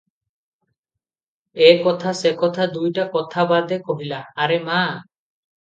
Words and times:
ଏ 1.65 1.67
କଥା, 1.87 2.15
ସେ 2.21 2.31
କଥା, 2.41 2.67
ଦୁଇଟା 2.79 3.07
କଥା 3.17 3.47
ବାଦେ 3.55 3.81
କହିଲା, 3.91 4.25
"ଆରେ 4.47 4.61
ମା! 4.71 4.83